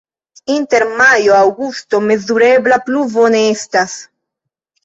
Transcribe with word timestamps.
Inter 0.53 0.85
majo-aŭgusto 1.01 1.99
mezurebla 2.07 2.81
pluvo 2.89 3.29
ne 3.37 3.43
estas. 3.53 3.95